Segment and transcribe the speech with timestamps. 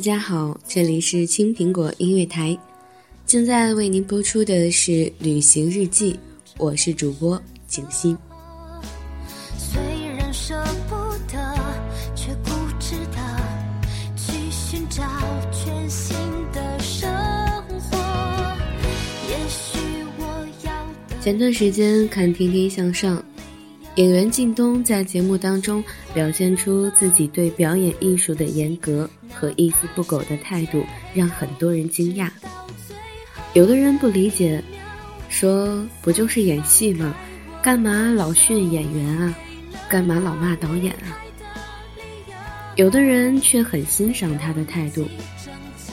[0.00, 2.56] 大家好，这里是青苹果音乐台，
[3.26, 6.14] 正在为您播出的是《旅行日记》，
[6.56, 8.16] 我是主播景欣。
[9.58, 9.78] 虽
[10.16, 10.94] 然舍不
[11.30, 11.54] 得，
[12.16, 13.18] 却固执的
[14.16, 15.02] 去寻找
[15.52, 16.16] 全新
[16.54, 17.06] 的生
[17.68, 17.98] 活。
[19.28, 19.78] 也许
[20.16, 20.72] 我要
[21.10, 23.18] 的前段时间看《天天向上》，
[24.00, 30.82] 演员靳东在节目当中表现出自己对表演艺术的严格和一丝不苟的态度，
[31.12, 32.30] 让很多人惊讶。
[33.52, 34.64] 有的人不理解，
[35.28, 37.14] 说不就是演戏吗？
[37.60, 39.34] 干嘛老训演员啊？
[39.86, 41.20] 干嘛老骂导演啊？
[42.76, 45.06] 有的人却很欣赏他的态度，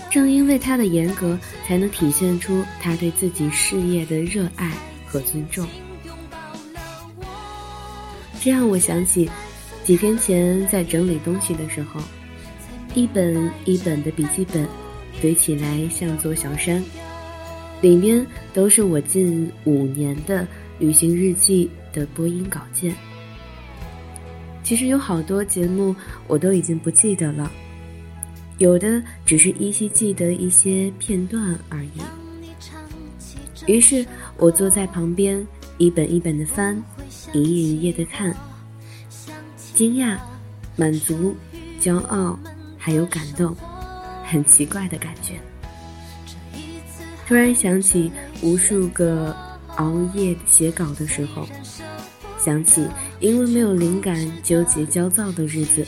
[0.10, 4.72] 正因为他的严格，才能体现出他对自己事业的热爱
[5.06, 5.68] 和尊重。
[8.48, 9.30] 这让我想起
[9.84, 12.00] 几天前在整理东西的时候，
[12.94, 14.66] 一本一本的笔记本
[15.22, 16.82] 堆起来像座小山，
[17.82, 20.48] 里面都是我近五年的
[20.80, 22.96] 旅行日记的播音稿件。
[24.64, 25.94] 其实有好多节目
[26.26, 27.52] 我都已经不记得了，
[28.60, 32.00] 有的只是依稀记得一些片段而已。
[33.66, 34.06] 于是
[34.38, 35.46] 我坐在旁边，
[35.78, 36.82] 一本一本的翻，
[37.34, 38.36] 一页一页的看，
[39.74, 40.18] 惊讶、
[40.76, 41.36] 满足、
[41.82, 42.38] 骄傲，
[42.78, 43.56] 还有感动，
[44.26, 45.34] 很奇怪的感觉。
[47.28, 48.12] 突然想起
[48.42, 49.36] 无数个
[49.76, 51.48] 熬夜写稿的时候。
[52.40, 52.88] 想起
[53.20, 55.86] 因为没有灵感纠结焦躁的日子，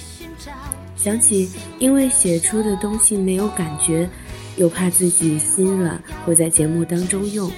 [0.97, 4.09] 想起因为写出的东西没有感觉，
[4.57, 7.49] 又怕自己心软会在节目当中用，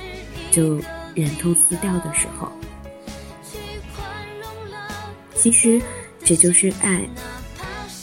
[0.51, 0.79] 就
[1.15, 2.51] 忍痛撕掉的时候。
[5.41, 5.81] 其实
[6.23, 7.01] 这就是爱，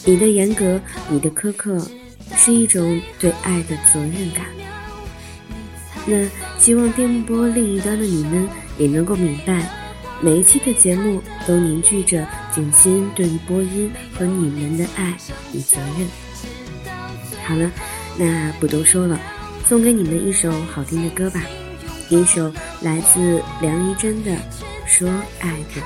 [0.03, 0.77] 你的严格，
[1.07, 1.79] 你的苛刻，
[2.35, 4.45] 是一种对爱的责任感。
[6.05, 8.45] 那希望电波另一端的你们
[8.77, 9.69] 也能够明白。
[10.19, 15.15] 每一期的节目都凝聚着景欣对于播音和你们的爱
[15.53, 16.05] 与责任。
[17.45, 17.71] 好了，
[18.17, 19.17] 那不多说了，
[19.65, 21.41] 送给你们一首好听的歌吧，
[22.09, 22.51] 一首
[22.81, 24.31] 来自梁一真的
[24.85, 25.81] 《说爱我》。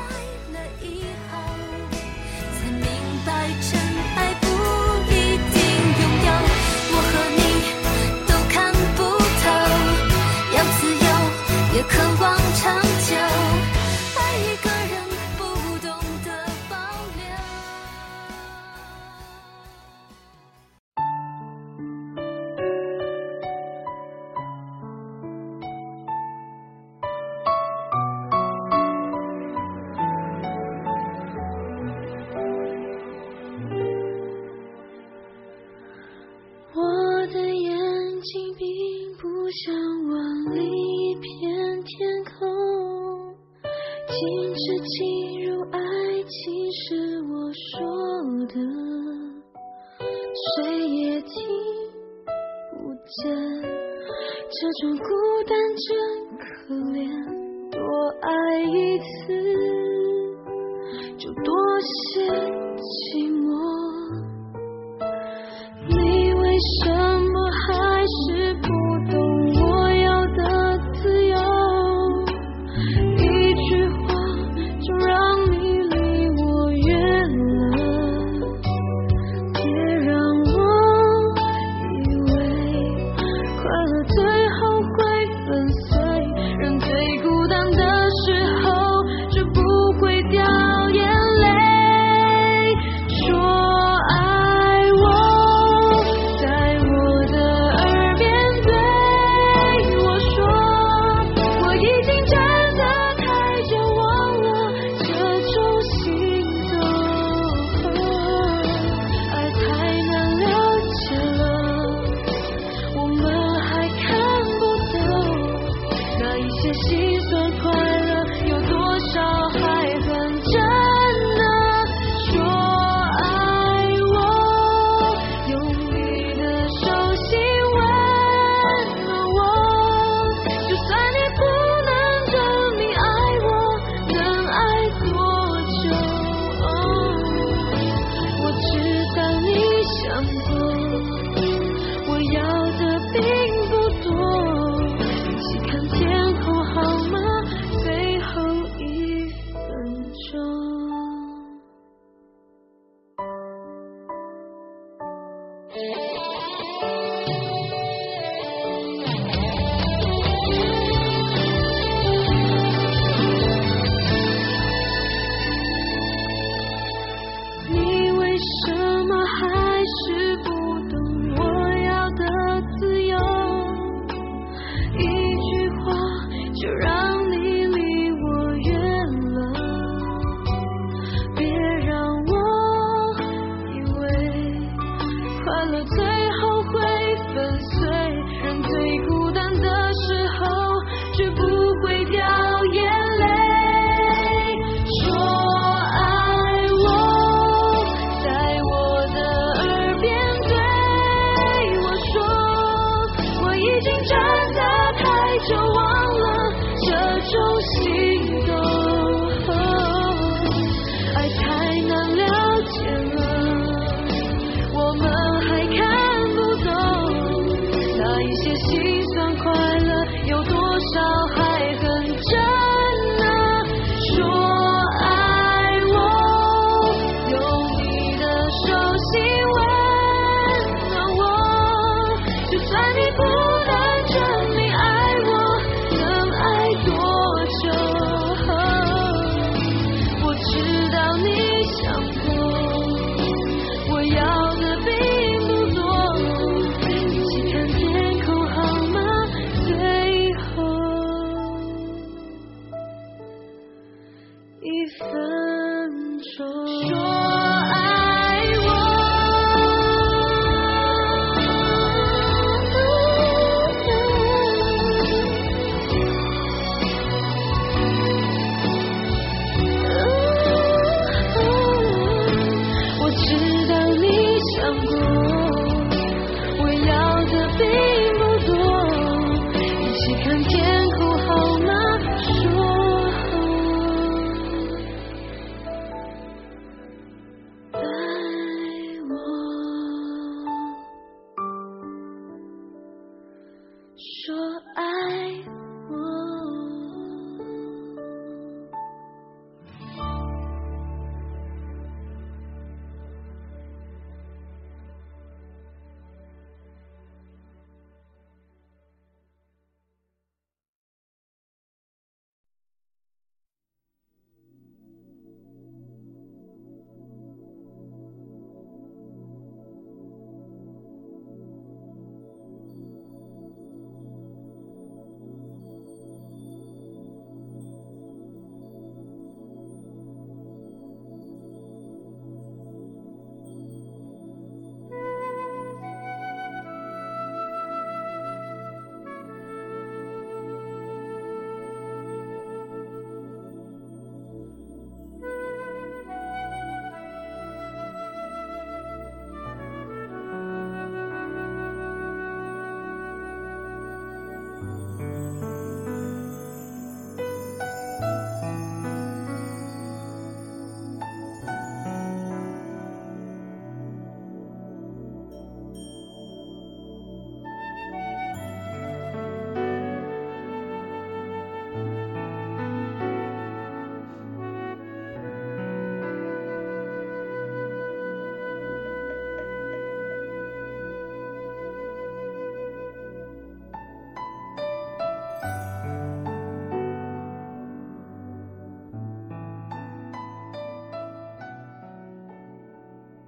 [3.44, 3.83] 爱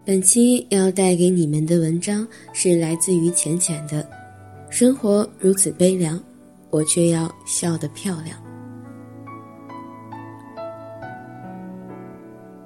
[0.05, 4.07] 本期要带给你们的文章是来自于浅浅的，
[4.69, 6.23] 生活如此悲凉，
[6.69, 8.37] 我却要笑得漂亮。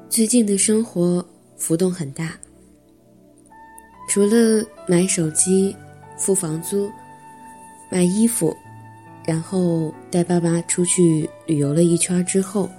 [0.09, 2.37] 最近的生活浮动很大，
[4.09, 5.73] 除了买手机、
[6.17, 6.91] 付房租、
[7.89, 8.53] 买衣服，
[9.25, 12.69] 然后带爸妈出去旅游了一圈之后，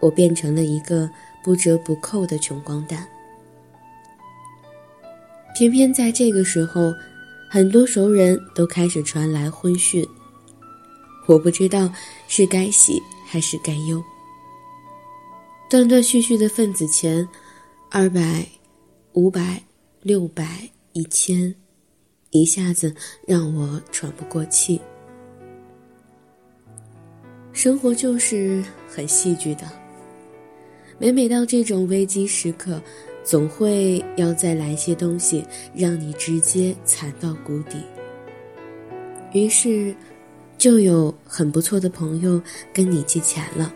[0.00, 1.08] 我变成了一个
[1.44, 3.06] 不折不扣的穷光蛋。
[5.54, 6.92] 偏偏在这个时候，
[7.48, 10.04] 很多熟人都开始传来婚讯。
[11.26, 11.88] 我不知道
[12.26, 14.02] 是该喜还是该忧。
[15.70, 17.26] 断断续续的份子钱，
[17.88, 18.44] 二百、
[19.12, 19.62] 五百、
[20.02, 21.54] 六百、一千，
[22.30, 22.94] 一下子
[23.26, 24.80] 让我喘不过气。
[27.52, 29.62] 生活就是很戏剧的，
[30.98, 32.82] 每每到这种危机时刻。
[33.24, 37.78] 总会要再来些东西，让你直接惨到谷底。
[39.32, 39.92] 于是，
[40.58, 42.40] 就有很不错的朋友
[42.72, 43.72] 跟你借钱了。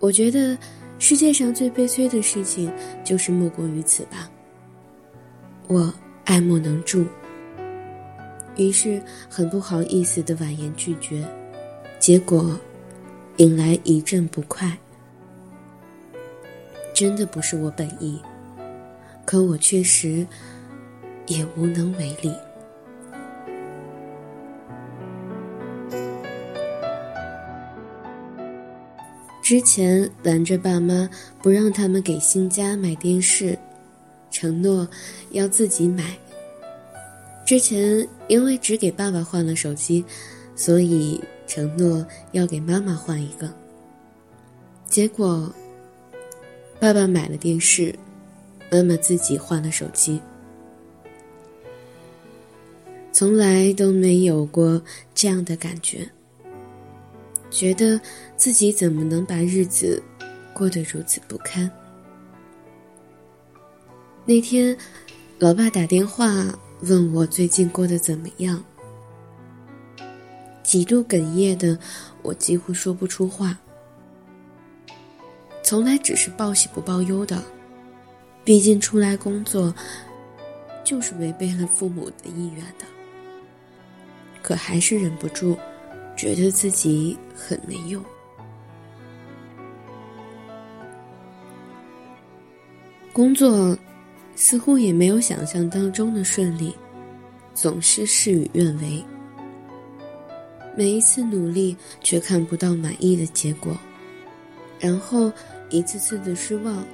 [0.00, 0.58] 我觉得
[0.98, 2.70] 世界上最悲催的事情
[3.04, 4.28] 就是莫过于此吧。
[5.68, 7.06] 我爱莫能助，
[8.56, 9.00] 于是
[9.30, 11.24] 很不好意思的婉言拒绝，
[12.00, 12.58] 结果
[13.36, 14.76] 引来一阵不快。
[17.02, 18.22] 真的不是我本意，
[19.24, 20.24] 可我确实
[21.26, 22.32] 也无能为力。
[29.42, 31.10] 之前拦着爸妈
[31.42, 33.58] 不让他们给新家买电视，
[34.30, 34.88] 承诺
[35.32, 36.16] 要自己买。
[37.44, 40.04] 之前因为只给爸爸换了手机，
[40.54, 43.52] 所以承诺要给妈妈换一个。
[44.86, 45.52] 结果。
[46.82, 47.94] 爸爸买了电视，
[48.68, 50.20] 妈妈自己换了手机。
[53.12, 54.82] 从来都没有过
[55.14, 56.10] 这样的感觉，
[57.52, 58.00] 觉得
[58.36, 60.02] 自己怎么能把日子
[60.52, 61.70] 过得如此不堪？
[64.24, 64.76] 那天，
[65.38, 68.60] 老爸打电话问我最近过得怎么样，
[70.64, 71.78] 几度哽咽的
[72.22, 73.56] 我几乎说不出话。
[75.72, 77.42] 从来只是报喜不报忧的，
[78.44, 79.74] 毕竟出来工作，
[80.84, 82.84] 就是违背了父母的意愿的。
[84.42, 85.56] 可还是忍不住，
[86.14, 88.04] 觉得自己很没用。
[93.10, 93.74] 工作
[94.36, 96.76] 似乎也没有想象当中的顺利，
[97.54, 99.02] 总是事与愿违。
[100.76, 103.74] 每一次努力，却看不到满意的结果，
[104.78, 105.32] 然后。
[105.72, 106.86] 一次次的失望，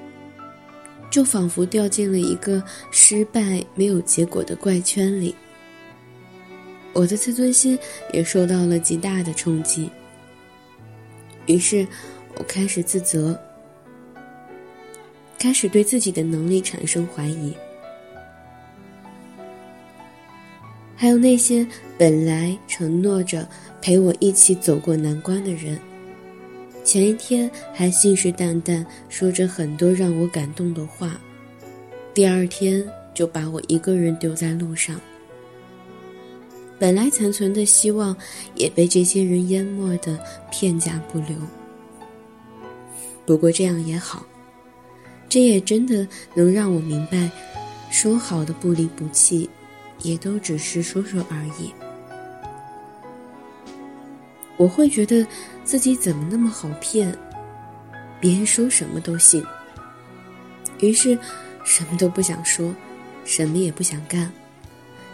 [1.10, 5.34] 就仿佛掉进了一个失败没有结果的怪圈里。
[6.94, 7.78] 我的自尊心
[8.12, 9.90] 也受到了极大的冲击，
[11.46, 11.86] 于是
[12.36, 13.38] 我开始自责，
[15.38, 17.52] 开始对自己的能力产生怀疑。
[20.96, 21.64] 还有那些
[21.96, 23.48] 本来承诺着
[23.80, 25.78] 陪我一起走过难关的人，
[26.88, 31.20] 前一天还信誓旦旦说着很多让我感动的话，
[32.14, 34.98] 第二天就把我一个人丢在路上。
[36.78, 38.16] 本来残存的希望，
[38.54, 40.18] 也被这些人淹没的
[40.50, 41.36] 片甲不留。
[43.26, 44.24] 不过这样也好，
[45.28, 47.30] 这也真的能让我明白，
[47.90, 49.46] 说好的不离不弃。
[50.04, 51.70] 也都只是说说而已。
[54.58, 55.26] 我会觉得
[55.64, 57.16] 自己怎么那么好骗，
[58.20, 59.42] 别人说什么都信。
[60.80, 61.18] 于是，
[61.64, 62.74] 什么都不想说，
[63.24, 64.30] 什么也不想干，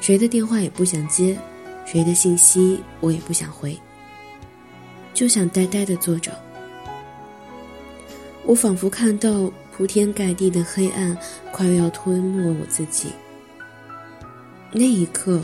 [0.01, 1.39] 谁的电话也不想接，
[1.85, 3.79] 谁的信息我也不想回，
[5.13, 6.33] 就想呆呆的坐着。
[8.45, 11.17] 我仿佛看到铺天盖地的黑暗
[11.51, 13.09] 快要吞没我自己。
[14.71, 15.43] 那一刻，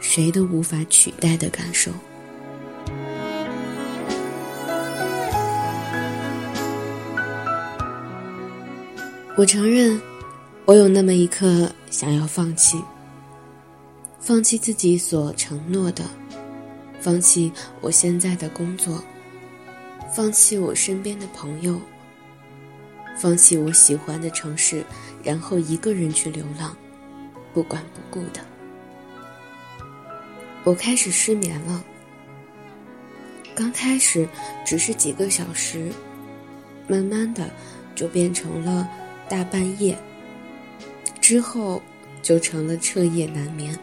[0.00, 1.90] 谁都无法取代的感受。
[9.40, 9.98] 我承认，
[10.66, 12.78] 我有那么一刻想要放弃，
[14.18, 16.04] 放弃自己所承诺的，
[17.00, 19.02] 放弃我现在的工作，
[20.14, 21.80] 放弃我身边的朋友，
[23.16, 24.84] 放弃我喜欢的城市，
[25.22, 26.76] 然后一个人去流浪。
[27.54, 28.44] 不管不顾的，
[30.64, 31.82] 我开始失眠了。
[33.54, 34.28] 刚开始
[34.66, 35.90] 只是几个小时，
[36.86, 37.48] 慢慢的
[37.94, 38.86] 就变成了
[39.30, 39.96] 大半夜，
[41.20, 41.80] 之后
[42.20, 43.78] 就成了彻夜难眠。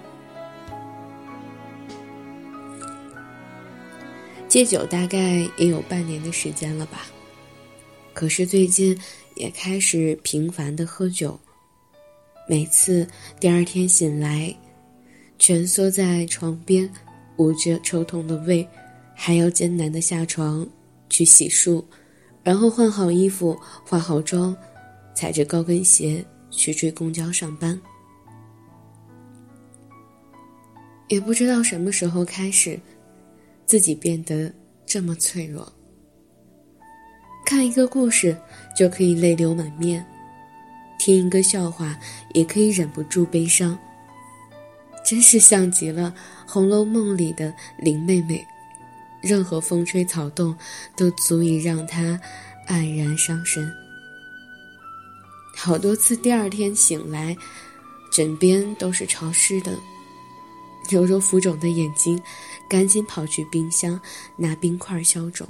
[4.50, 7.08] 戒酒大概也有半年的时间了吧，
[8.14, 9.00] 可是最近
[9.36, 11.40] 也开始频繁的喝酒。
[12.46, 13.08] 每次
[13.40, 14.54] 第二天醒来，
[15.40, 16.90] 蜷缩在床边，
[17.38, 18.68] 捂着抽痛的胃，
[19.16, 20.68] 还要艰难的下床
[21.10, 21.82] 去洗漱，
[22.44, 24.56] 然后换好衣服、化好妆，
[25.18, 27.82] 踩着高跟鞋去追公交上班。
[31.08, 32.80] 也不知道什么时候开始，
[33.66, 34.54] 自己变得
[34.86, 35.74] 这么脆弱。
[37.48, 38.38] 看一个故事
[38.78, 40.06] 就可以泪流满面。
[41.00, 41.98] 听一个笑话
[42.36, 43.76] 也可以忍不住悲伤，
[45.04, 46.14] 真是像极了
[46.52, 48.46] 《红楼梦》里的林妹妹，
[49.20, 50.56] 任何风吹草动
[50.96, 52.22] 都足以让她
[52.68, 53.68] 黯然伤神。
[55.60, 57.36] 好多次第二天醒来，
[58.12, 59.76] 枕边都是潮湿的，
[60.88, 62.22] 揉揉浮肿的眼睛，
[62.70, 64.00] 赶紧跑去冰箱
[64.38, 65.48] 拿冰块消肿。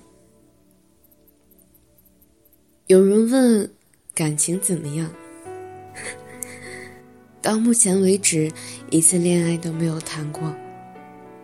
[2.88, 3.70] 有人问
[4.16, 5.12] 感情怎么样？
[7.44, 8.50] 到目前为止，
[8.90, 10.56] 一次恋爱都没有谈过，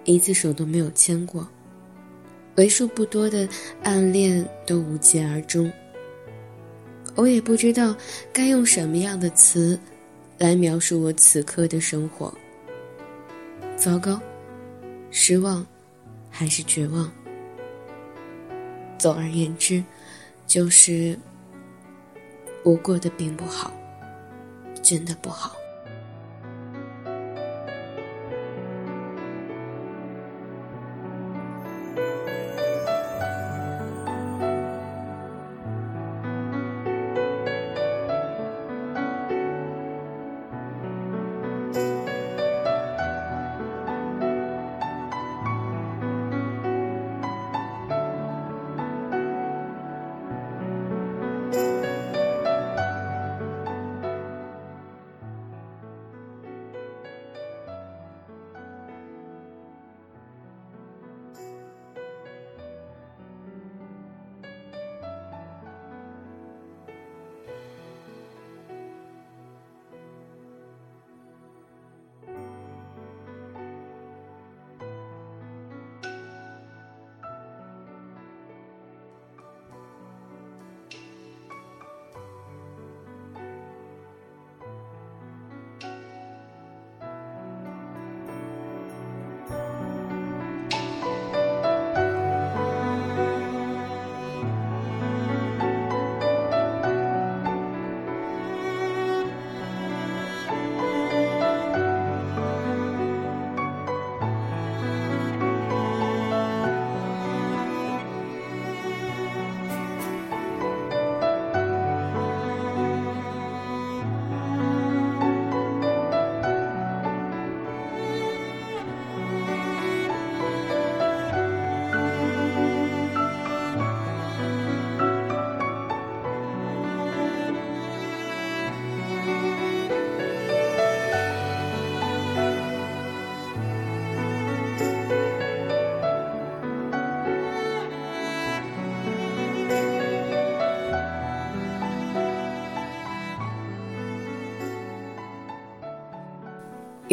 [0.05, 1.45] 一次手都没有牵过，
[2.55, 3.47] 为数不多的
[3.83, 5.71] 暗恋都无疾而终。
[7.15, 7.95] 我也不知道
[8.31, 9.79] 该用什么样的词
[10.37, 12.33] 来描述我此刻的生活。
[13.75, 14.19] 糟糕，
[15.11, 15.65] 失望，
[16.29, 17.11] 还是绝望？
[18.97, 19.83] 总而言之，
[20.47, 21.17] 就是
[22.63, 23.73] 我过得并不好。
[24.81, 25.55] 真的不好。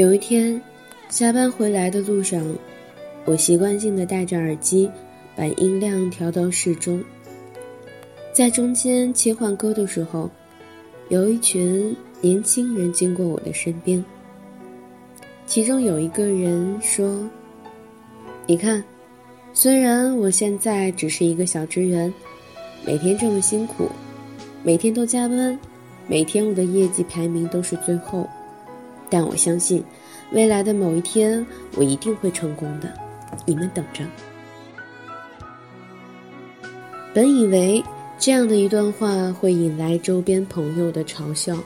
[0.00, 0.58] 有一天，
[1.10, 2.42] 下班回来的路上，
[3.26, 4.90] 我习惯性的戴着耳机，
[5.36, 7.04] 把音量调到适中。
[8.32, 10.30] 在中间切换歌的时候，
[11.10, 14.02] 有一群年轻人经过我的身边。
[15.44, 17.28] 其中有一个人说
[18.48, 18.82] ：“你看，
[19.52, 22.10] 虽然我现在只是一个小职员，
[22.86, 23.86] 每天这么辛苦，
[24.62, 25.60] 每天都加班，
[26.06, 28.26] 每天我的业绩排名都是最后，
[29.10, 29.84] 但我相信，
[30.32, 31.44] 未来的某一天
[31.76, 32.94] 我一定会成功的，
[33.44, 34.04] 你们等着。”
[37.12, 37.84] 本以为。
[38.22, 41.56] 这样的一段话会引来周边朋友的嘲笑，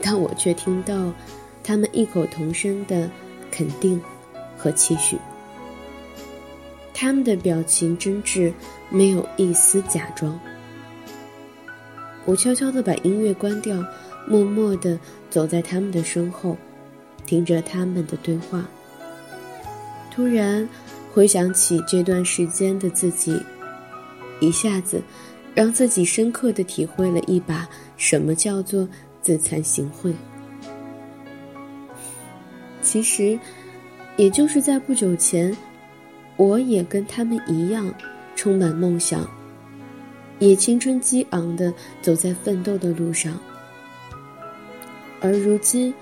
[0.00, 1.12] 但我却听到
[1.64, 3.10] 他们异口同声的
[3.50, 4.00] 肯定
[4.56, 5.18] 和期许。
[6.94, 8.52] 他们的表情真挚，
[8.90, 10.38] 没有一丝假装。
[12.24, 13.84] 我悄悄地把音乐关掉，
[14.26, 16.56] 默默地走在他们的身后，
[17.26, 18.68] 听着他们的对话。
[20.10, 20.68] 突然
[21.12, 23.40] 回想起这段时间的自己，
[24.40, 25.02] 一下子。
[25.52, 28.88] 让自己深刻的体会了一把什么叫做
[29.20, 30.14] 自惭形秽。
[32.80, 33.36] 其实，
[34.16, 35.54] 也就是在不久前，
[36.36, 37.92] 我也跟他们一样，
[38.36, 39.28] 充满梦想，
[40.38, 43.36] 也青春激昂的走在奋斗的路上。
[45.20, 45.92] 而如今，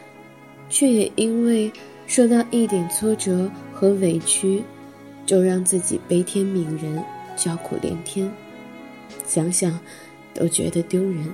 [0.68, 1.70] 却也因为
[2.06, 4.62] 受到一点挫折和委屈，
[5.26, 7.02] 就让自己悲天悯人，
[7.36, 8.30] 叫苦连天。
[9.26, 9.78] 想想，
[10.32, 11.26] 都觉得丢人。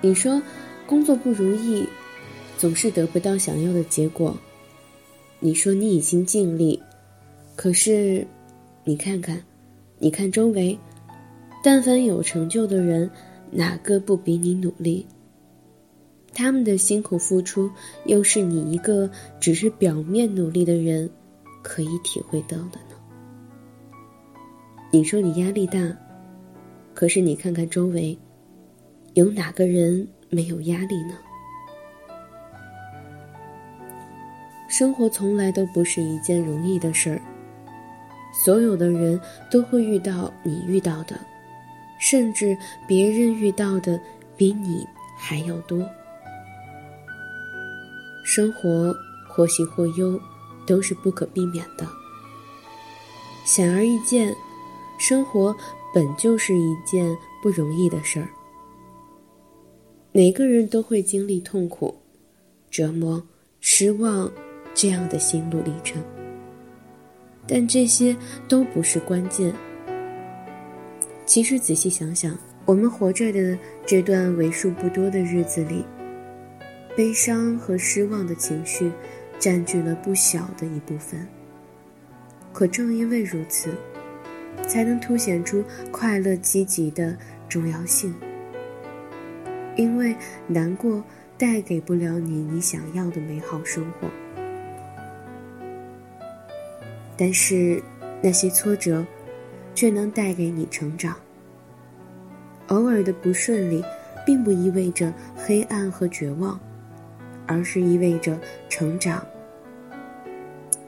[0.00, 0.40] 你说，
[0.86, 1.86] 工作不如意，
[2.56, 4.36] 总是得不到想要的结果。
[5.38, 6.82] 你说你已经尽力，
[7.54, 8.26] 可是，
[8.84, 9.42] 你看看，
[9.98, 10.78] 你看周围，
[11.62, 13.10] 但凡有成就的人，
[13.50, 15.06] 哪个不比你努力？
[16.32, 17.68] 他们的辛苦付出，
[18.04, 19.10] 又是你一个
[19.40, 21.10] 只是表面努力的人，
[21.62, 22.96] 可以体会到的呢。
[24.92, 25.80] 你说你压力大，
[26.94, 28.16] 可是你看看周围，
[29.14, 31.14] 有哪个人没有压力呢？
[34.68, 37.20] 生活从来都不是一件容易的事儿，
[38.32, 41.18] 所有的人都会遇到你遇到的，
[42.00, 42.56] 甚至
[42.88, 44.00] 别人遇到的
[44.36, 44.84] 比你
[45.16, 45.88] 还要多。
[48.24, 48.94] 生活
[49.28, 50.20] 或喜或忧，
[50.66, 51.86] 都是不可避免的，
[53.44, 54.34] 显而易见。
[54.98, 55.56] 生活
[55.94, 58.28] 本就是一件不容易的事儿，
[60.12, 61.96] 每个人都会经历痛苦、
[62.70, 63.22] 折磨、
[63.60, 64.30] 失望
[64.74, 66.02] 这样的心路历程，
[67.48, 68.14] 但这些
[68.46, 69.54] 都不是关键。
[71.30, 75.84] 其实仔细想想，我们活着的这段为数不多的日子里，
[76.96, 78.90] 悲伤和失望的情绪
[79.38, 81.24] 占据了不小的一部分。
[82.52, 83.70] 可正因为如此。
[84.66, 87.16] 才能凸显出快乐积极的
[87.48, 88.14] 重要性。
[89.76, 90.14] 因为
[90.46, 91.02] 难过
[91.38, 94.08] 带给不了你你想要的美好生活，
[97.16, 97.82] 但是
[98.20, 99.04] 那些挫折
[99.74, 101.14] 却能带给你成长。
[102.68, 103.84] 偶尔的不顺利，
[104.24, 106.58] 并不意味着黑暗和绝望，
[107.46, 109.26] 而是意味着成长。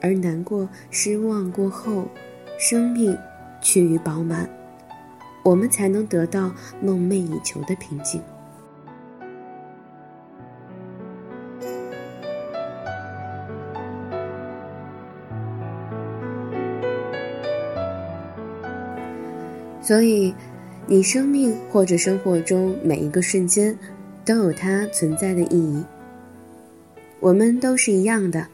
[0.01, 2.07] 而难过、失望过后，
[2.57, 3.17] 生命。
[3.65, 4.49] 趋于饱满，
[5.41, 8.21] 我们才能得到梦寐以求的平静。
[19.83, 20.33] 所以，
[20.87, 23.77] 你生命或者生活中每一个瞬间，
[24.23, 25.83] 都有它存在的意义。
[27.19, 28.47] 我们都是一样的，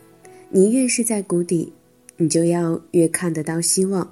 [0.50, 1.72] 你越是在谷底，
[2.18, 4.12] 你就要越看得到希望。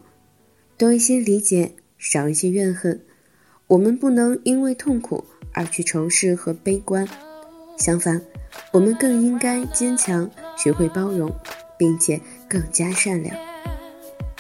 [0.77, 2.99] 多一些理解，少一些怨恨。
[3.65, 7.07] 我们不能因为痛苦而去仇视和悲观，
[7.77, 8.21] 相反，
[8.71, 11.33] 我们更应该坚强，学会包容，
[11.79, 13.35] 并且更加善良。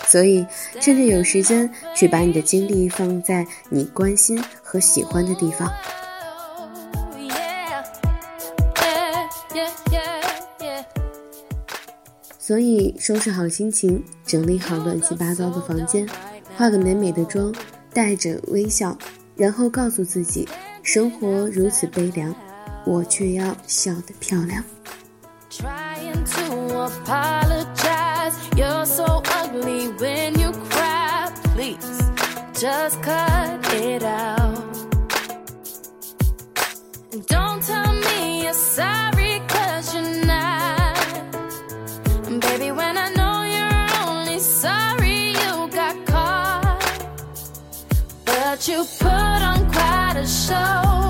[0.07, 0.47] 所以，
[0.79, 5.69] 趁着有时间，去把你的精力放在你关心和喜欢的地方。
[12.39, 16.07] 所以，收拾好心情，整理好乱七八糟的房间，
[16.55, 17.53] 化个美美的妆，
[17.93, 18.97] 带着微笑，
[19.35, 20.47] 然后告诉自己：
[20.81, 22.33] 生活如此悲凉，
[22.85, 24.63] 我却要笑得漂亮。
[29.57, 32.01] ugly when you cry, please
[32.59, 34.77] just cut it out.
[37.11, 40.97] And don't tell me you're sorry, cause you're not.
[42.27, 47.15] And baby, when I know you're only sorry you got caught,
[48.25, 51.06] but you put on quite a show.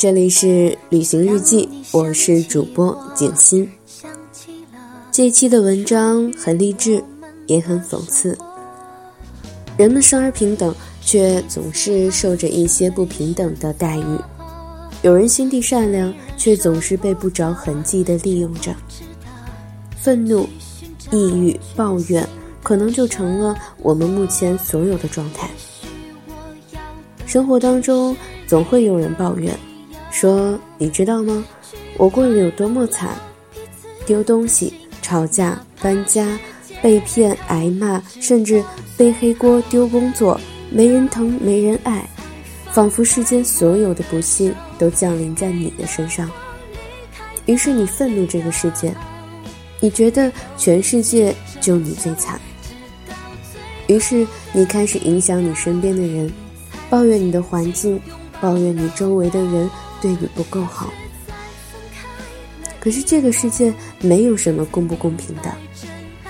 [0.00, 3.70] 这里是旅行日记，我是主播景欣。
[5.12, 7.04] 这期的文章很励志，
[7.46, 8.34] 也很讽刺。
[9.76, 14.16] 人们生而平等，却总是受着一些不平等的待遇；
[15.02, 18.74] 有人心地善良，却总是被不着痕迹地利用着。
[19.98, 20.48] 愤怒、
[21.10, 22.26] 抑郁、抱怨，
[22.62, 25.50] 可能就成了我们目前所有的状态。
[27.26, 29.54] 生活当中总会有人抱怨，
[30.10, 31.44] 说：“你知道吗？
[31.96, 33.16] 我过得有多么惨，
[34.06, 36.38] 丢东西、吵架、搬家、
[36.82, 38.62] 被骗、挨骂，甚至
[38.96, 42.08] 背黑锅、丢工作，没人疼、没人爱，
[42.72, 46.30] 仿佛世间所有的不幸都降临在你的身上。”
[47.46, 48.94] 于是你愤怒这个世界，
[49.80, 52.40] 你觉得全世界就你最惨。
[53.86, 56.30] 于是你开始影响你身边的人。
[56.88, 58.00] 抱怨你的环境，
[58.40, 59.70] 抱怨你周围的人
[60.00, 60.92] 对你不够好。
[62.78, 65.54] 可是这个世界没有什么公不公平的，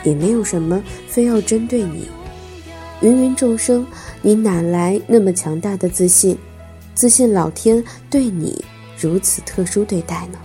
[0.03, 2.09] 也没有什么非要针对你。
[3.03, 3.87] 芸芸众生，
[4.21, 6.37] 你哪来那么强大的自信？
[6.95, 8.63] 自信老天对你
[8.99, 10.39] 如此特殊对待呢？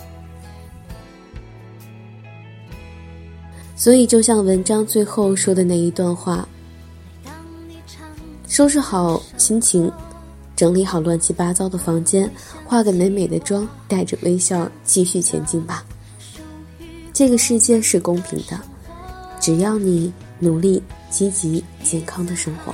[3.76, 6.48] 所以，就像文章最后说的那一段话：
[8.48, 9.92] 收拾好心情。
[10.56, 12.32] 整理好乱七八糟的房间，
[12.66, 15.84] 化个美美的妆，带着微笑继续前进吧。
[17.12, 18.60] 这个世界是公平的，
[19.40, 22.74] 只要你努力、积极、健康的生活。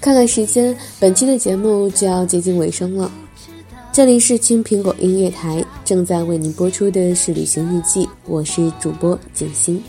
[0.00, 3.10] 看看时间，本期的节目就要接近尾声了。
[3.92, 9.82] 这里是青苹果音乐台，正在为您播出的是旅行日记，我是主播景欣。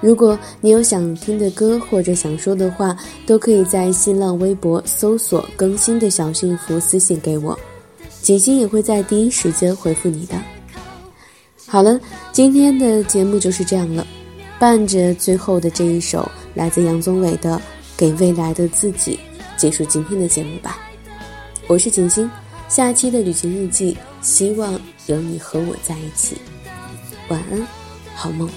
[0.00, 7.58] 如果你有想听的歌或者想说的话，都可以在新浪微博搜索“更新的小幸福”私信给我，
[8.22, 10.34] 锦欣也会在第一时间回复你的。
[11.66, 12.00] 好了，
[12.32, 14.06] 今天的节目就是这样了，
[14.58, 17.56] 伴着最后的这一首来自杨宗纬的
[17.96, 19.20] 《给未来的自己》，
[19.60, 20.78] 结束今天的节目吧。
[21.68, 22.28] 我是锦欣，
[22.68, 26.36] 下期的旅行日记，希望有你和我在一起。
[27.28, 27.60] 晚安，
[28.14, 28.48] 好梦。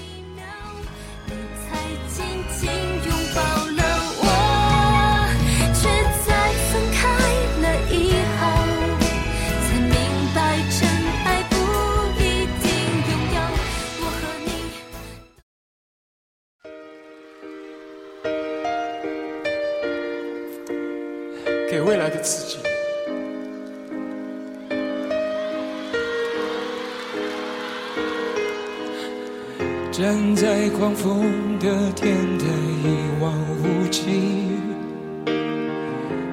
[30.83, 32.45] 狂风的天台，
[32.83, 32.87] 一
[33.21, 33.31] 望
[33.63, 34.01] 无际，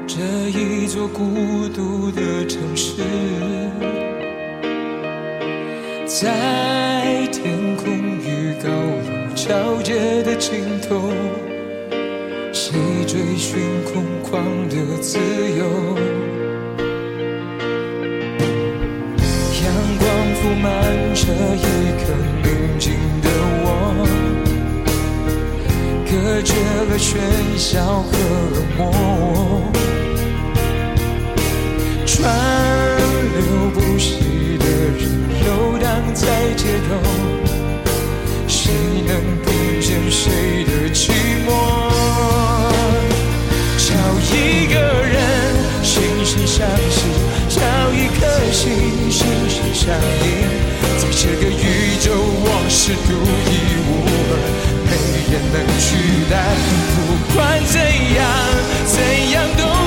[0.08, 0.18] 这
[0.50, 1.22] 一座孤
[1.68, 3.00] 独的城市，
[6.04, 11.12] 在天空与高楼交接的尽头。
[12.52, 12.72] 谁
[13.06, 15.16] 追寻空旷的自
[15.60, 15.62] 由？
[19.62, 20.68] 阳光铺满
[21.14, 21.22] 这
[21.54, 21.64] 一
[22.02, 22.02] 刻
[22.42, 22.48] 宁
[22.80, 22.90] 静
[23.22, 23.28] 的
[23.62, 23.69] 我，
[26.10, 27.18] 隔绝了喧
[27.56, 28.10] 嚣和
[28.52, 28.80] 冷漠，
[32.04, 32.18] 川
[33.38, 34.18] 流不息
[34.58, 34.66] 的
[34.98, 35.00] 人
[35.46, 36.98] 游荡在街头，
[38.48, 38.72] 谁
[39.06, 41.12] 能听见谁的寂
[41.46, 41.48] 寞？
[43.78, 44.74] 找一个
[45.06, 45.14] 人
[45.84, 47.06] 心心相惜，
[47.48, 47.60] 找
[47.94, 48.58] 一颗心
[49.12, 50.26] 心心相印，
[50.98, 52.10] 在这个宇宙，
[52.42, 53.08] 我是独
[53.46, 53.48] 一
[53.86, 54.79] 无二
[55.30, 56.34] 也能取代
[56.96, 58.26] 不管怎样
[58.84, 59.79] 怎样都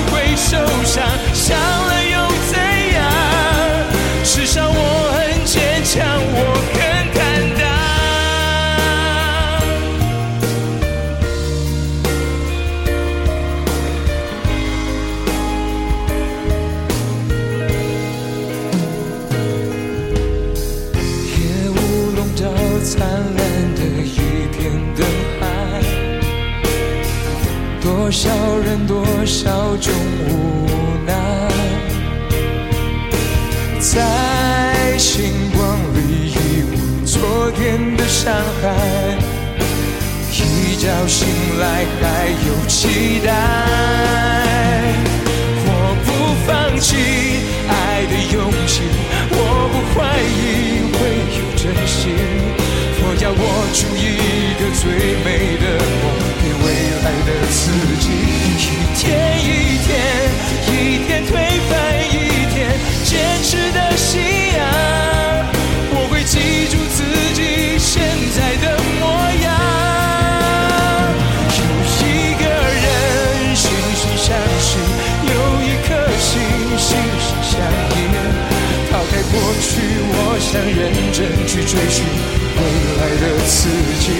[80.44, 82.62] 想认真去追寻未
[83.00, 83.70] 来的自
[84.02, 84.12] 己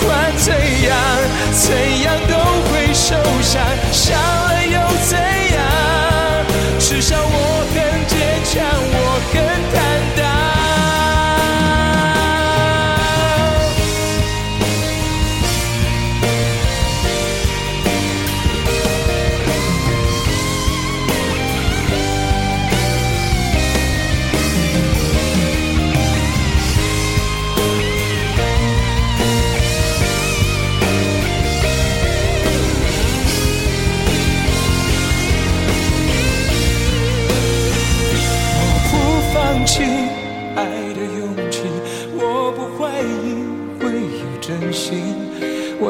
[0.00, 0.96] 不管怎样
[1.52, 2.34] 怎样都
[2.72, 4.43] 会受伤伤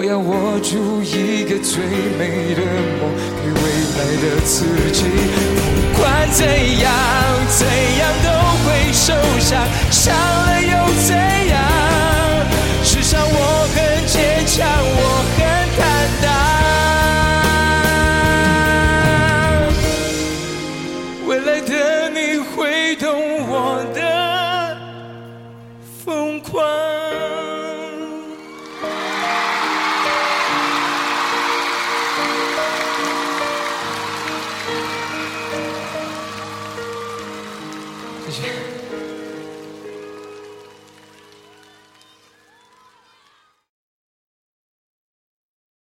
[0.07, 1.83] 要握住一个最
[2.19, 2.61] 美的
[3.01, 3.63] 梦给未
[3.97, 5.05] 来的自己
[5.93, 6.93] 不管怎样
[7.49, 7.67] 怎
[7.99, 8.29] 样都
[8.65, 10.54] 会受伤伤了